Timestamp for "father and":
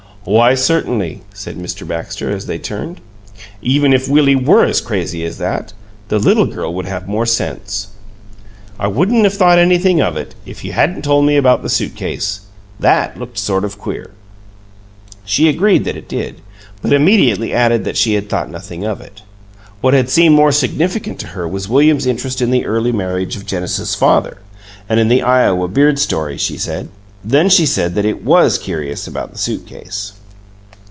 23.95-24.99